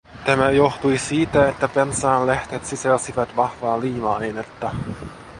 Tämä 0.25 0.51
johtui 0.51 0.97
siitä, 0.97 1.49
että 1.49 1.67
pensaan 1.67 2.27
lehdet 2.27 2.65
sisälsivät 2.65 3.35
vahvaa 3.35 3.79
liima-ainetta. 3.81 4.75